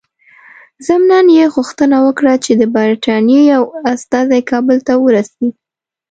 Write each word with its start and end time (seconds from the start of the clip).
ضمناً 0.87 1.33
یې 1.37 1.45
غوښتنه 1.55 1.97
وکړه 2.05 2.33
چې 2.43 2.51
د 2.61 2.63
برټانیې 2.75 3.41
یو 3.53 3.63
استازی 3.93 4.41
کابل 4.51 4.77
ته 4.87 4.93
ورسي. 5.05 5.49